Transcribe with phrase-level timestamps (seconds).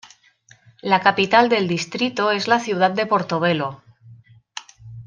[0.81, 3.83] La capital del distrito es la ciudad de Portobelo.